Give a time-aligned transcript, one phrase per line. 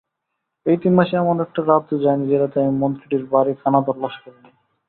[0.65, 4.51] এই তিন মাসে এমন একটা রাতও যায়নি যে-রাতে আমি মন্ত্রীটির বাড়ি খানাতল্লাশ করিনি।